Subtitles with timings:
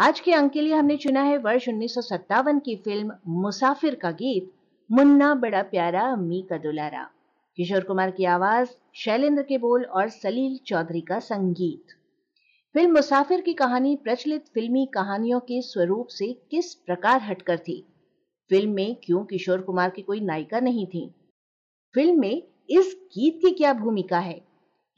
[0.00, 3.94] आज के अंक के लिए हमने चुना है वर्ष उन्नीस सौ सत्तावन की फ़िल्म मुसाफिर
[3.94, 4.52] का गीत,
[4.92, 7.10] मुन्ना बड़ा प्यारा अम्मी का दुलारा।
[7.56, 11.82] किशोर कुमार की आवाज़, शैलेंद्र के बोल और सलील चौधरी का संगीत।
[12.74, 17.86] फ़िल्म मुसाफिर की कहानी प्रचलित फिल्मी कहानियों के स्वरूप से किस प्रकार हटकर थी?
[18.48, 21.14] फ़िल्म में क्यों किशोर कुमार की कोई नायिका नहीं थी?
[21.94, 24.47] फ़िल्म में इस गीत की क्या भूमिका है?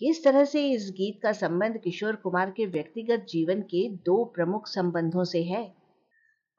[0.00, 4.66] किस तरह से इस गीत का संबंध किशोर कुमार के व्यक्तिगत जीवन के दो प्रमुख
[4.66, 5.74] संबंधों से है?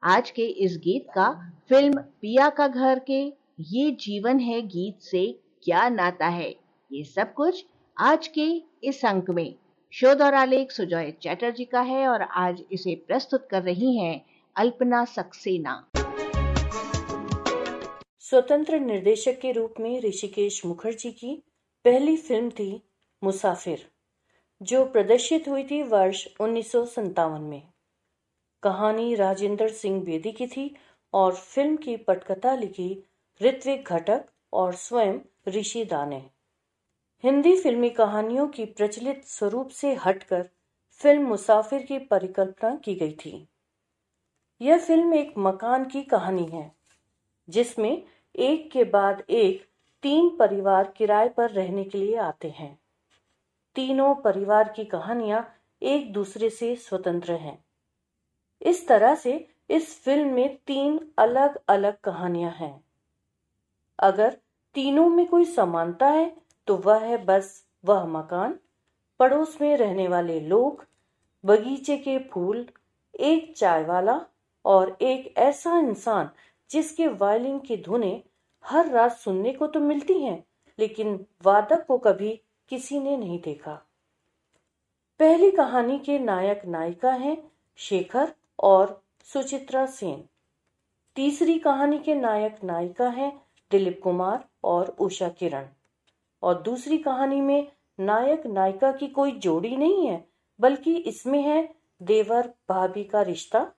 [0.04, 3.20] आज के इस गीत का फ़िल्म पिया का घर के
[3.60, 6.54] ये जीवन है गीत से क्या नाता है?
[6.92, 7.64] ये सब कुछ
[7.98, 9.54] आज के इस अंक में।
[9.90, 14.24] शोध और आलेख सुजॉय चैटर्जी का है और आज इसे प्रस्तुत कर रही हैं
[14.56, 15.90] अल्पना सक्सेना।
[18.20, 21.42] स्वतंत्र निर्देशक के रूप में ऋषिकेश मुखर्जी की
[21.84, 22.82] पहली फ़िल्म थी
[23.22, 23.90] मुसाफिर,
[24.62, 27.62] जो प्रदर्शित हुई थी वर्ष उन्नीस में।
[28.62, 30.74] कहानी राजेंद्र सिंह बेदी की थी
[31.14, 33.04] और फ़िल्म की पटकथा लिखी
[33.42, 36.22] ऋत्विक घटक और स्वयं ऋषि दाने।
[37.24, 40.48] हिंदी फिल्मी कहानियों की प्रचलित स्वरूप से हटकर
[41.00, 43.48] फ़िल्म मुसाफिर की परिकल्पना की गई थी।
[44.60, 46.72] यह फ़िल्म एक मकान की कहानी है,
[47.48, 48.02] जिसमें
[48.34, 49.66] एक के बाद एक
[50.02, 52.81] तीन परिवार किराए पर रहने के लिए आते हैं।
[53.76, 55.44] तीनों परिवार की कहानियाँ
[55.82, 57.58] एक दूसरे से स्वतंत्र हैं।
[58.62, 59.34] इस तरह से
[59.70, 62.84] इस फ़िल्म में तीन अलग अलग कहानियाँ हैं।
[63.98, 64.36] अगर
[64.74, 66.30] तीनों में कोई समानता है
[66.68, 68.58] तो वह है बस वह मकान,
[69.20, 70.84] पड़ोस में रहने वाले लोग,
[71.44, 72.66] बगीचे के फूल,
[73.14, 74.20] एक चाय वाला
[74.64, 76.30] और एक ऐसा इंसान
[76.70, 78.22] जिसके वायलिन की धुनें
[78.64, 80.42] हर रात सुनने को तो मिलती हैं,
[80.78, 82.40] लेकिन वादक को कभी
[82.72, 83.72] किसी ने नहीं देखा।
[85.18, 90.24] पहली कहानी के नायक नायिका हैं शेखर और सुचित्रा सेन।
[91.16, 95.66] तीसरी कहानी के नायक नायिका हैं दिलीप कुमार और उषा किरण।
[96.42, 100.28] और दूसरी कहानी में नायक नायिका की कोई जोड़ी नहीं है,
[100.60, 103.72] बल्कि इसमें है देवर भाभी का रिश्ता,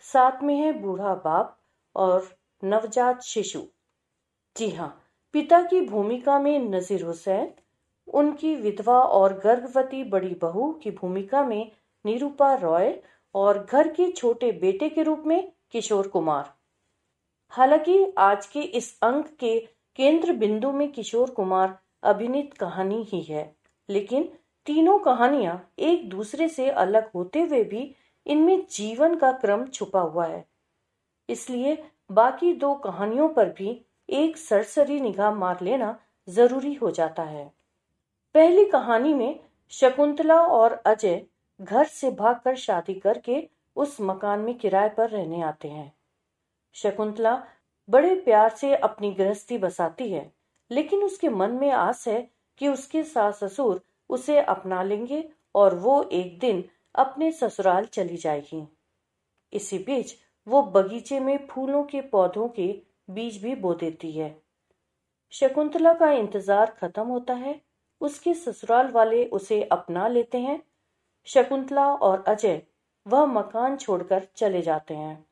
[0.00, 1.58] साथ में है बूढ़ा बाप
[1.96, 3.62] और नवजात शिशु।
[4.56, 7.52] जी हाँ पिता की भूमिका में नजीर हुसैन
[8.10, 11.70] उनकी विधवा और गर्भवती बड़ी बहू की भूमिका में
[12.04, 12.94] निरूपा रॉय
[13.34, 16.52] और घर के छोटे बेटे के रूप में किशोर कुमार।
[17.52, 19.58] हालाँकि आज के इस अंक के
[19.98, 23.52] केंद्र बिंदु में किशोर कुमार अभिनीत कहानी ही है,
[23.88, 24.28] लेकिन
[24.66, 27.94] तीनों कहानियाँ एक दूसरे से अलग होते हुए भी
[28.26, 30.44] इनमें जीवन का क्रम छुपा हुआ है।
[31.28, 31.76] इसलिए
[32.10, 35.96] बाकी दो कहानियों पर भी एक सरसरी निगाह मार लेना
[36.28, 37.50] ज़रूरी हो जाता है।
[38.34, 39.38] पहली कहानी में
[39.72, 41.20] शकुंतला और अजय
[41.60, 43.42] घर से भागकर शादी करके
[43.76, 45.92] उस मकान में किराए पर रहने आते हैं।
[46.74, 47.34] शकुंतला
[47.88, 50.30] बड़े प्यार से अपनी गृहस्थी बसाती है,
[50.70, 52.20] लेकिन उसके मन में आस है
[52.60, 53.80] कि उसके सास ससुर
[54.10, 55.24] उसे अपना लेंगे
[55.54, 56.64] और वो एक दिन
[56.94, 58.62] अपने ससुराल चली जाएगी।
[59.52, 60.14] इसी बीच
[60.46, 62.68] वो बगीचे में फूलों के पौधों के
[63.10, 64.34] बीज भी बो देती है।
[65.32, 67.60] शकुंतला का इंतज़ार खत्म होता है
[68.00, 70.62] उसके ससुराल वाले उसे अपना लेते हैं।
[71.26, 72.60] शकुंतला और अजय
[73.06, 75.24] वह मकान छोड़कर चले जाते हैं।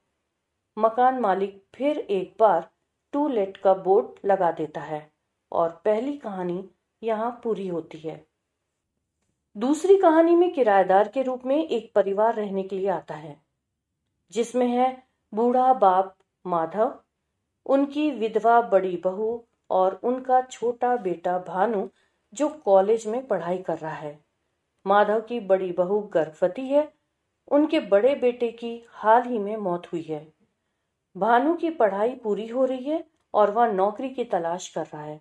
[0.77, 2.69] मकान मालिक फिर एक बार
[3.15, 5.11] टू लेट का बोर्ड लगा देता है
[5.53, 6.65] और पहली कहानी
[7.03, 8.25] यहाँ पूरी होती है।
[9.57, 13.37] दूसरी कहानी में किराएदार के रूप में एक परिवार रहने के लिए आता है,
[14.33, 14.97] जिसमें है
[15.33, 16.93] बूढ़ा बाप माधव,
[17.67, 21.89] उनकी विधवा बड़ी बहू और उनका छोटा बेटा भानु
[22.33, 24.19] जो कॉलेज में पढ़ाई कर रहा है।
[24.87, 26.93] माधव की बड़ी बहू गर्भवती है।
[27.49, 30.27] उनके बड़े बेटे की हाल ही में मौत हुई है।
[31.17, 33.05] भानु की पढ़ाई पूरी हो रही है
[33.35, 35.21] और वह नौकरी की तलाश कर रहा है,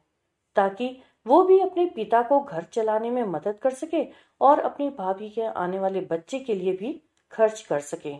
[0.55, 4.03] ताकि वो भी अपने पिता को घर चलाने में मदद कर सके
[4.41, 7.01] और अपनी भाभी के आने वाले बच्चे के लिए भी
[7.31, 8.13] खर्च कर सके।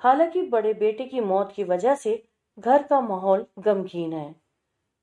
[0.00, 2.22] हालाँकि बड़े बेटे की मौत की वजह से
[2.58, 4.34] घर का माहौल गमगीन है।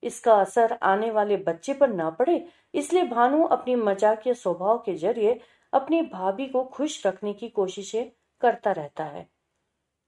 [0.05, 5.39] इसका असर आने वाले बच्चे पर ना पड़े, इसलिए भानु अपनी मजाकिया स्वभाव के ज़रिए
[5.73, 8.11] अपनी भाभी को खुश रखने की कोशिशें
[8.41, 9.27] करता रहता है।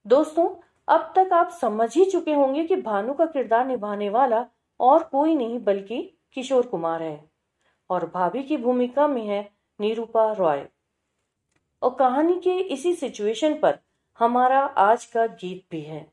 [0.06, 0.48] दोस्तों,
[0.88, 4.44] अब तक आप समझ ही चुके होंगे कि भानु का किरदार निभाने वाला
[4.80, 6.02] और कोई नहीं बल्कि
[6.32, 7.20] किशोर कुमार है
[7.90, 9.48] और भाभी की भूमिका में है
[9.80, 10.66] निरूपा रॉय।
[11.82, 13.78] और कहानी के इसी सिचुएशन पर
[14.20, 16.06] हमारा आज का गीत भी है।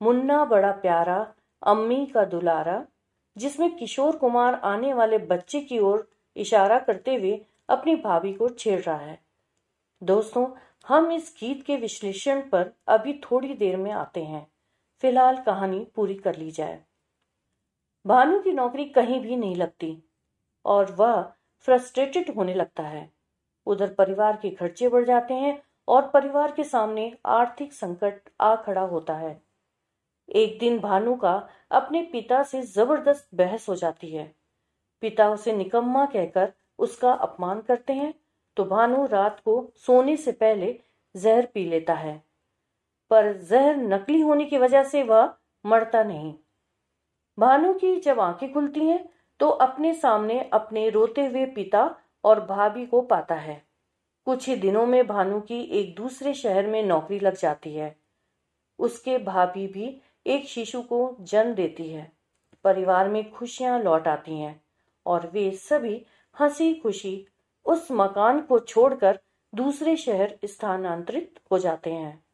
[0.00, 1.26] मुन्ना बड़ा प्यारा,
[1.62, 2.84] अम्मी का दुलारा
[3.36, 8.80] जिसमें किशोर कुमार आने वाले बच्चे की ओर इशारा करते हुए अपनी भाभी को छेड़
[8.80, 9.18] रहा है।
[10.02, 10.46] दोस्तों,
[10.88, 14.46] हम इस गीत के विश्लेषण पर अभी थोड़ी देर में आते हैं।
[15.00, 16.82] फ़िलहाल कहानी पूरी कर ली जाए।
[18.06, 20.02] भानु की नौकरी कहीं भी नहीं लगती
[20.64, 23.10] और वह फ्रस्ट्रेटेड होने लगता है।
[23.66, 28.82] उधर परिवार के खर्चे बढ़ जाते हैं और परिवार के सामने आर्थिक संकट आ खड़ा
[28.82, 29.42] होता है।
[30.30, 31.32] एक दिन भानु का
[31.70, 34.32] अपने पिता से ज़बरदस्त बहस हो जाती है।
[35.02, 38.12] पिता उसे निकम्मा कहकर उसका अपमान करते हैं
[38.56, 40.78] तो भानु रात को सोने से पहले
[41.14, 42.22] जहर पी लेता है।
[43.10, 45.32] पर जहर नकली होने की वजह से वह
[45.64, 46.34] मरता नहीं।
[47.38, 49.08] भानु की जब आँखें खुलती हैं
[49.40, 51.94] तो अपने सामने अपने रोते हुए पिता
[52.24, 53.62] और भाभी को पाता है।
[54.26, 57.94] कुछ ही दिनों में भानु की एक दूसरे शहर में नौकरी लग जाती है।
[58.78, 62.12] उसके भाभी भी एक शिशु को जन्म देती है।
[62.64, 64.64] परिवार में खुशियाँ लौट आती हैं
[65.06, 66.06] और वे सभी
[66.40, 67.26] हँसी खुशी
[67.64, 69.18] उस मकान को छोड़कर
[69.54, 72.24] दूसरे शहर स्थानांतरित हो जाते हैं।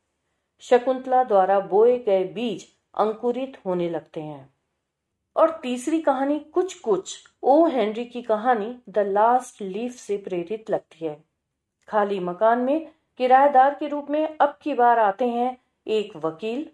[0.61, 4.55] शकुंतला द्वारा बोए गए बीज अंकुरित होने लगते हैं।
[5.37, 11.07] और तीसरी कहानी कुछ कुछ ओ हेनरी की कहानी द लास्ट लीफ से प्रेरित लगती
[11.07, 11.25] है।
[11.89, 16.71] खाली मकान में किराएदार के रूप में अब की बार आते हैं एक वकील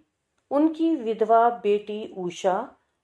[0.52, 2.56] उनकी विधवा बेटी उषा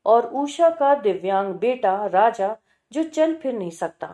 [0.06, 2.56] और उषा का दिव्यांग बेटा राजा
[2.92, 4.06] जो चल फिर नहीं सकता।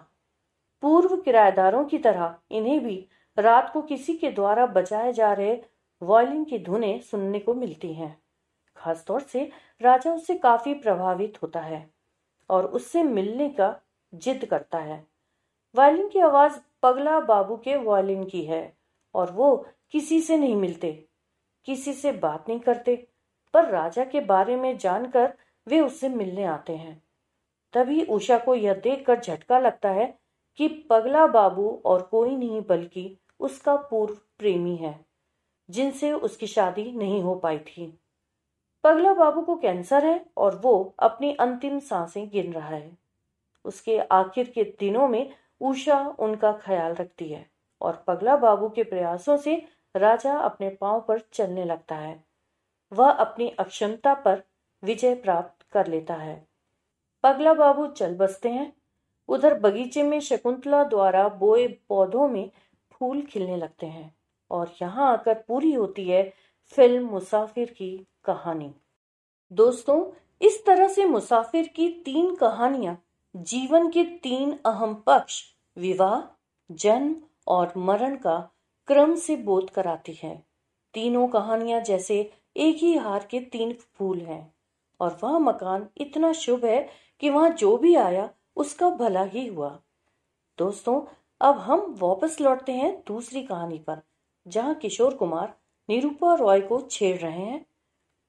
[0.82, 3.06] पूर्व किराएदारों की तरह इन्हें भी
[3.38, 5.56] रात को किसी के द्वारा बजाए जा रहे
[6.02, 8.16] वॉयलिन की धुनें सुनने को मिलती हैं।
[8.76, 11.88] खासतौर से राजा उससे काफ़ी प्रभावित होता है
[12.50, 13.74] और उससे मिलने का
[14.12, 15.04] जिद करता है।
[15.74, 18.76] वायलिन की आवाज़ पगला बाबू के वायलिन की है
[19.14, 19.56] और वो
[19.92, 20.92] किसी से नहीं मिलते,
[21.66, 23.06] किसी से बात नहीं करते।
[23.54, 25.32] पर राजा के बारे में जानकर
[25.66, 27.02] वे उससे मिलने आते हैं।
[27.74, 30.06] तभी उषा को यह देखकर झटका लगता है
[30.58, 34.98] कि पगला बाबू और कोई नहीं बल्कि उसका पूर्व प्रेमी है,
[35.68, 37.86] जिनसे उसकी शादी नहीं हो पाई थी।
[38.84, 42.90] पगला बाबू को कैंसर है और वो अपनी अंतिम साँसें गिन रहा है।
[43.64, 47.46] उसके आखिर के दिनों में उषा उनका ख्याल रखती है
[47.80, 49.56] और पगला बाबू के प्रयासों से
[49.94, 52.22] राजा अपने पाँव पर चलने लगता है।
[52.94, 54.42] वह अपनी अक्षमता पर
[54.82, 56.36] विजय प्राप्त कर लेता है।
[57.24, 58.72] पगला बाबू चल बसते हैं।
[59.28, 62.50] उधर बगीचे में शकुंतला द्वारा बोए पौधों में
[62.92, 64.14] फूल खिलने लगते हैं
[64.50, 66.22] और यहाँ आकर पूरी होती है
[66.76, 68.74] फ़िल्म मुसाफिर की कहानी।
[69.52, 70.04] दोस्तों,
[70.42, 72.96] इस तरह से मुसाफिर की तीन कहानियाँ
[73.34, 75.42] जीवन के तीन अहम पक्ष,
[75.76, 76.20] विवाह,
[76.70, 78.38] जन्म और मरण का
[78.88, 80.36] क्रम से बोध कराती है।
[80.94, 84.54] तीनों कहानियाँ जैसे एक ही हार के तीन फूल हैं।
[85.00, 86.88] और वह मकान इतना शुभ है
[87.20, 89.80] कि वहाँ जो भी आया, उसका भला ही हुआ।
[90.58, 91.02] दोस्तों,
[91.40, 94.02] अब हम वापस लौटते हैं दूसरी कहानी पर,
[94.48, 95.58] जहाँ किशोर कुमार,
[95.88, 97.66] निरूपा रॉय को छेड़ रहे हैं।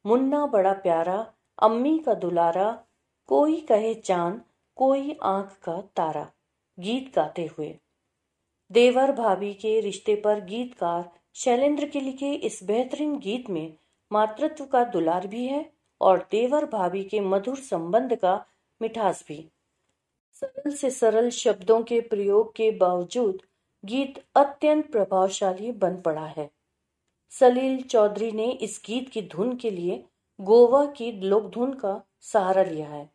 [0.05, 2.84] मुन्ना बड़ा प्यारा, अम्मी का दुलारा,
[3.27, 4.41] कोई कहे चाँद,
[4.75, 6.32] कोई आँख का तारा,
[6.79, 7.79] गीत गाते हुए।
[8.72, 13.77] देवर भाभी के रिश्ते पर गीतकार शैलेंद्र के लिखे इस बेहतरीन गीत में
[14.15, 15.65] मातृत्व का दुलार भी है
[16.01, 18.36] और देवर भाभी के मधुर संबंध का
[18.81, 19.45] मिठास भी।
[20.41, 23.41] सरल से सरल शब्दों के प्रयोग के बावजूद
[23.84, 26.50] गीत अत्यंत प्रभावशाली बन पड़ा है।
[27.31, 30.03] सलील चौधरी ने इस गीत की धुन के लिए
[30.39, 33.10] गोवा की लोक धुन का सहारा लिया है,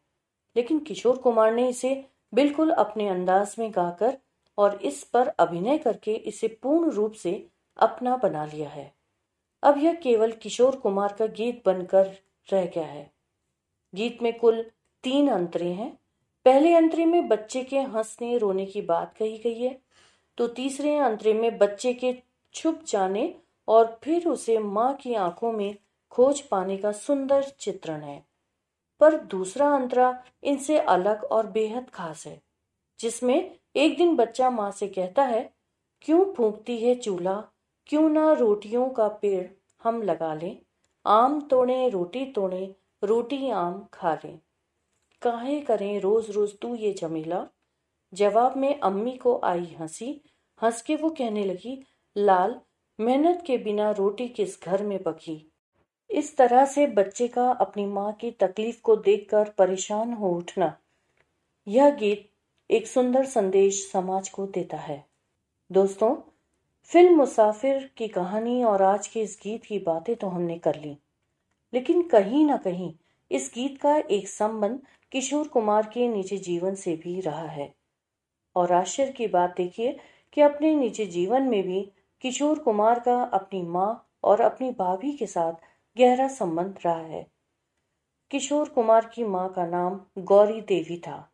[0.56, 1.94] लेकिन किशोर कुमार ने इसे
[2.32, 4.16] बिल्कुल अपने अंदाज में गाकर
[4.58, 7.32] और इस पर अभिनय करके इसे पूर्ण रूप से
[7.78, 8.92] अपना बना लिया है।
[9.62, 12.06] अब यह केवल किशोर कुमार का गीत बनकर
[12.48, 13.10] रह गया है।
[13.94, 14.62] गीत में कुल
[15.04, 15.90] तीन अंतरे हैं।
[16.46, 19.78] पहले अंतरे में बच्चे के हंसने रोने की बात कही गई है
[20.38, 22.14] तो तीसरे अंतरे में बच्चे के
[22.54, 23.34] छुप जाने
[23.68, 25.76] और फिर उसे माँ की आँखों में
[26.10, 28.22] खोज पाने का सुंदर चित्रण है।
[29.00, 32.40] पर दूसरा अंतरा इनसे अलग और बेहद खास है,
[33.00, 35.52] जिसमें एक दिन बच्चा माँ से कहता है,
[36.02, 37.44] क्यों फूंकती है चूल्हा?
[37.86, 39.46] क्यों ना रोटियों का पेड़
[39.82, 40.58] हम लगा लें?
[41.06, 44.40] आम तोड़े, रोटी तोड़े, रोटी आम खा लें।
[45.22, 47.46] काहे करें रोज रोज तू ये जमीला
[48.14, 50.20] जवाब में अम्मी को आई हँसी।
[50.62, 52.60] हंस के वो कहने लगी, लाल,
[53.00, 55.52] मेहनत के बिना रोटी किस घर में पकी
[56.10, 60.78] इस तरह से बच्चे का अपनी माँ की तकलीफ़ को देखकर परेशान हो उठना।
[61.68, 62.30] यह गीत
[62.70, 65.06] एक सुंदर संदेश समाज को देता है।
[65.72, 66.29] दोस्तों
[66.84, 70.96] फ़िल्म मुसाफिर की कहानी और आज के इस गीत की बातें तो हमने कर ली।
[71.72, 72.94] लेकिन कहीं ना कहीं
[73.30, 74.80] इस गीत का एक संबंध
[75.12, 77.74] किशोर कुमार के निजी जीवन से भी रहा है।
[78.56, 79.96] और आश्चर्य की बात देखिए
[80.32, 85.26] कि अपने निजी जीवन में भी किशोर कुमार का अपनी माँ और अपनी भाभी के
[85.26, 85.52] साथ
[85.96, 87.26] गहरा संबंध रहा है।
[88.30, 91.32] किशोर कुमार की माँ का नाम गौरी देवी था,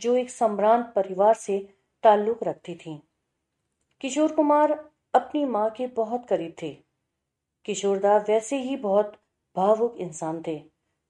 [0.00, 1.68] जो एक सम्रांत परिवार से
[2.02, 3.00] ताल्लुक रखती थी।
[4.00, 6.78] किशोर कुमार अपनी माँ के बहुत करीब थे।
[7.64, 9.16] किशोरदा वैसे ही बहुत
[9.56, 10.64] भावुक इंसान थे।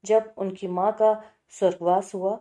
[0.04, 2.40] जब उनकी माँ का स्वर्गवास हुआ,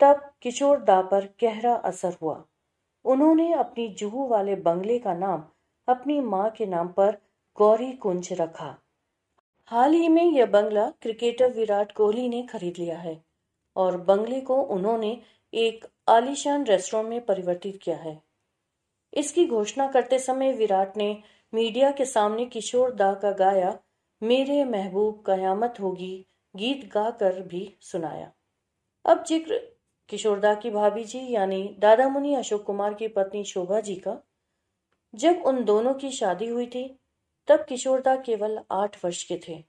[0.00, 2.44] तब किशोरदा पर गहरा असर हुआ।
[3.04, 5.44] उन्होंने अपनी जुहू वाले बंगले का नाम
[5.88, 7.18] अपनी माँ के नाम पर
[7.56, 8.76] गौरी कुंज रखा।
[9.66, 13.24] हाल ही में यह बंगला क्रिकेटर विराट कोहली ने खरीद लिया है
[13.76, 15.22] और बंगले को उन्होंने
[15.54, 18.31] एक आलीशान रेस्टोरेंट में परिवर्तित किया है।
[19.12, 21.16] इसकी घोषणा करते समय विराट ने
[21.52, 23.78] मीडिया के सामने किशोर दा का गाया,
[24.22, 28.32] मेरे महबूब कयामत होगी गीत गाकर भी सुनाया।
[29.04, 29.58] अब ज़िक्र
[30.08, 34.16] किशोरदा की भाभी जी, यानी दादा मुनि अशोक कुमार की पत्नी शोभा जी का।
[35.14, 36.84] जब उन दोनों की शादी हुई थी,
[37.48, 39.64] तब किशोरदा केवल आठ वर्ष के थे।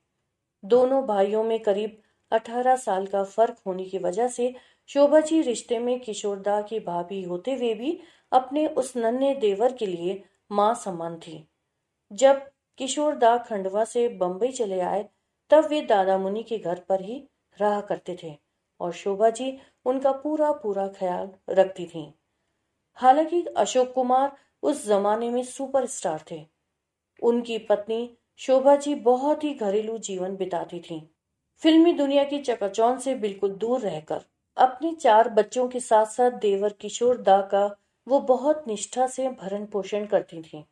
[0.63, 4.53] दोनों भाइयों में करीब अठारह साल का फ़र्क होने की वजह से
[4.89, 7.99] शोभा जी रिश्ते में किशोरदा की भाभी होते हुए भी
[8.33, 11.47] अपने उस नन्हे देवर के लिए माँ समान थी।
[12.11, 12.41] जब
[12.77, 15.09] किशोर दा खंडवा से बंबई चले आए,
[15.49, 17.27] तब वे दादा मुनि के घर पर ही
[17.61, 18.37] रहा करते थे
[18.79, 22.13] और शोभा जी उनका पूरा पूरा ख्याल रखती थी।
[22.93, 24.31] हालाँकि अशोक कुमार
[24.63, 26.45] उस जमाने में सुपरस्टार थे।
[27.23, 31.15] उनकी पत्नी शोभा जी बहुत ही घरेलू जीवन बिताती थी।
[31.57, 34.21] फिल्मी दुनिया की चकाचौंध से बिल्कुल दूर रहकर
[34.57, 37.75] अपने चार बच्चों के साथ साथ देवर किशोर दा का
[38.07, 40.63] वो बहुत निष्ठा से भरण पोषण करती थी।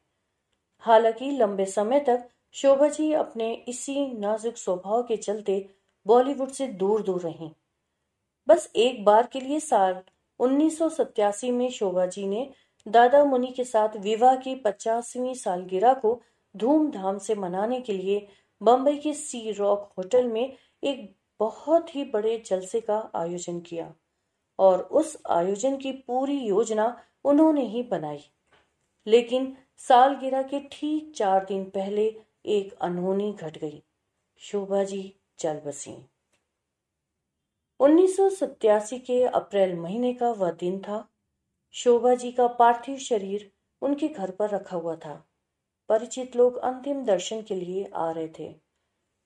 [0.84, 5.66] हालाँकि लंबे समय तक शोभा जी अपने इसी नाजुक स्वभाव के चलते
[6.06, 7.52] बॉलीवुड से दूर दूर रहीं।
[8.48, 10.02] बस एक बार के लिए साल
[10.40, 10.80] उन्नीस
[11.44, 12.50] में शोभा जी ने
[12.88, 16.22] दादा मुनि के साथ विवाह की पचासवीं सालगिरह को
[16.56, 18.28] धूमधाम से मनाने के लिए
[18.62, 23.94] बंबई के सी रॉक होटल में एक बहुत ही बड़े जलसे का आयोजन किया
[24.60, 26.88] और उस आयोजन की पूरी योजना
[27.26, 28.24] उन्होंने ही बनाई।
[29.08, 33.84] लेकिन सालगिरह के ठीक चार दिन पहले एक अनहोनी घट गई।
[34.38, 36.06] शोभा जी चल बसी।
[37.80, 41.10] उन्नीस सौ सतासी के अप्रैल महीने का वह दिन था।
[41.72, 43.52] शोभा जी का पार्थिव शरीर
[43.82, 45.28] उनके घर पर रखा हुआ था।
[45.90, 48.56] परिचित लोग अंतिम दर्शन के लिए आ रहे थे।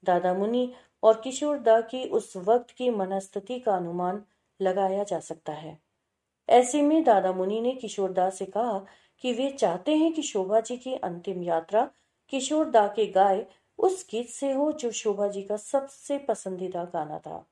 [0.04, 0.74] दादा मुनि
[1.04, 4.24] और किशोर दा की उस वक्त की मनस्थिति का अनुमान
[4.62, 5.85] लगाया जा सकता है।
[6.50, 8.86] ऐसे में दादा मुनि ने किशोरदास से कहा
[9.20, 11.92] कि वे चाहते हैं कि शोभा जी की अंतिम यात्रा
[12.30, 13.46] किशोरदा के गाय
[13.78, 17.46] उस गीत से हो जो शोभा जी का सबसे पसंदीदा गाना था।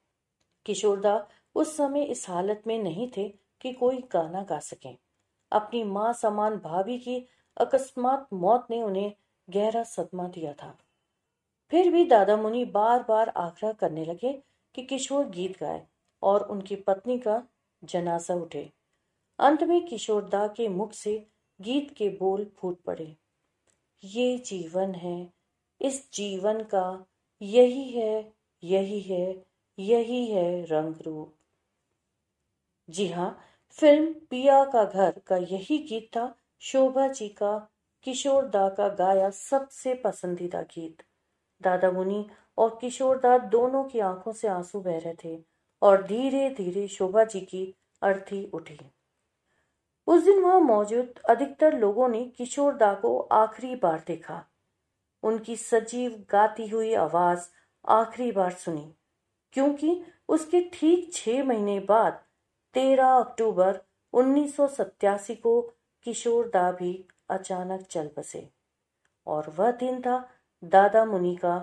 [0.65, 4.97] किशोरदा उस समय इस हालत में नहीं थे कि कोई गाना गा सके।
[5.51, 9.13] अपनी माँ समान भाभी की अकस्मात मौत ने उन्हें
[9.49, 10.77] गहरा सदमा दिया था।
[11.71, 14.43] फिर भी दादा मुनि बार बार आग्रह करने लगे
[14.75, 15.87] कि किशोर गीत गाए
[16.23, 17.43] और उनकी पत्नी का
[17.83, 18.71] जनाजा उठे।
[19.39, 21.27] अंत में किशोरदा के मुख से
[21.61, 23.15] गीत के बोल फूट पड़े।
[24.03, 25.33] ये जीवन है,
[25.81, 27.05] इस जीवन का
[27.41, 29.45] यही है यही है
[29.79, 31.33] यही है रंग रूप।
[32.89, 37.69] जी हाँ फ़िल्म पिया का घर का यही गीत था, शोभा जी का,
[38.03, 41.03] किशोर दा का गाया सबसे पसंदीदा गीत।
[41.61, 42.25] दादा मुनि
[42.57, 45.43] और किशोर दा दोनों की आँखों से आँसू बह रहे थे
[45.81, 48.79] और धीरे धीरे शोभा जी की अर्थी उठी।
[50.07, 54.43] उस दिन वहाँ मौजूद अधिकतर लोगों ने किशोर दा को आखिरी बार देखा।
[55.23, 57.47] उनकी सजीव गाती हुई आवाज़
[57.85, 58.93] आखिरी बार सुनी,
[59.53, 62.21] क्योंकि उसके ठीक छह महीने बाद,
[62.75, 63.79] तेरह अक्टूबर
[64.13, 64.55] उन्नीस
[65.41, 65.61] को
[66.05, 66.93] किशोर दा भी
[67.29, 68.47] अचानक चल बसे,
[69.27, 70.17] और वह दिन था
[70.63, 71.55] दादा मुनि का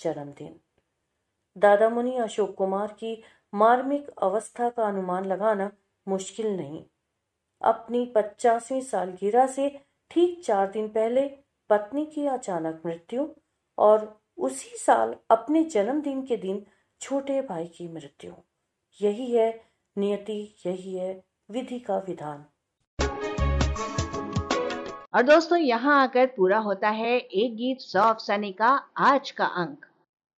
[0.00, 0.58] जन्मदिन।
[1.56, 3.22] दादा मुनि अशोक कुमार की
[3.52, 5.70] मार्मिक अवस्था का अनुमान लगाना
[6.06, 6.84] मुश्किल नहीं
[7.62, 9.68] अपनी पचासवीं सालगिरह से
[10.10, 11.26] ठीक चार दिन पहले
[11.70, 13.26] पत्नी की अचानक मृत्यु
[13.78, 16.64] और उसी साल अपने जन्मदिन के दिन
[17.00, 18.32] छोटे भाई की मृत्यु।
[19.00, 19.48] यही है
[19.96, 22.44] नियति, यही है विधि का विधान।
[25.14, 29.86] और दोस्तों, यहाँ आकर पूरा होता है एक गीत सौ अफसाने का आज का अंक।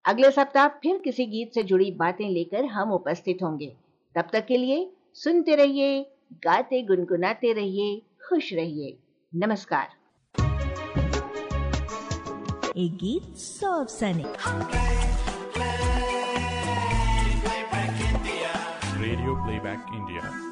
[0.06, 3.76] अगले सप्ताह फिर किसी गीत से जुड़ी बातें लेकर हम उपस्थित होंगे।
[4.16, 8.98] तब तक के लिए सुनते रहिए गाते गुनगुनाते रहिए खुश रहिए।
[9.36, 9.88] नमस्कार।
[12.78, 14.28] एक गीत सौ सैनिक।
[19.02, 20.47] Radio playback India